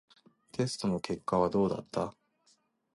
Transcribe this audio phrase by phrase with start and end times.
[0.51, 2.15] テストの結果はどうだった？